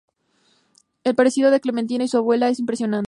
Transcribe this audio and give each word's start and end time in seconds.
El 1.03 1.13
parecido 1.13 1.51
de 1.51 1.59
Clementina 1.61 2.03
y 2.03 2.07
su 2.07 2.17
abuela 2.17 2.49
es 2.49 2.57
impresionante. 2.57 2.99